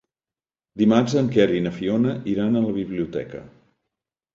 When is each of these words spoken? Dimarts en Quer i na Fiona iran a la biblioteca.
Dimarts 0.83 1.15
en 1.21 1.29
Quer 1.37 1.47
i 1.57 1.61
na 1.67 1.75
Fiona 1.77 2.17
iran 2.35 2.53
a 2.63 2.67
la 2.67 2.77
biblioteca. 2.83 3.49